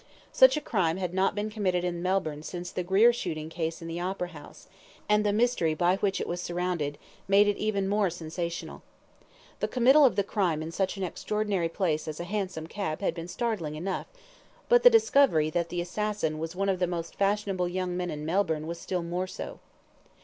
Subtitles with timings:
[0.31, 3.87] Such a crime had not been committed in Melbourne since the Greer shooting case in
[3.87, 4.67] the Opera House,
[5.07, 8.81] and the mystery by which it was surrounded, made it even more sensational.
[9.59, 13.13] The committal of the crime in such an extraordinary place as a hansom cab had
[13.13, 14.07] been startling enough,
[14.69, 18.25] but the discovery that the assassin was one of the most fashionable young men in
[18.25, 19.59] Melbourne was still more so.